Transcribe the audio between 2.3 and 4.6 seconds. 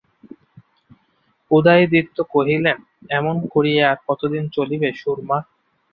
কহিলেন, এমন করিয়া আর কতদিন